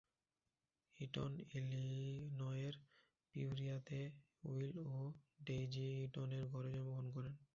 Eaton 0.99 1.31
ইলিনয়ের 1.57 2.75
পিওরিয়াতে 3.35 3.99
Will 4.43 4.71
ও 4.89 4.97
ডেইজি 5.45 5.87
ইটনের 6.05 6.43
ঘরে 6.45 6.69
জন্মগ্রহণ 6.69 7.07
করেন। 7.15 7.33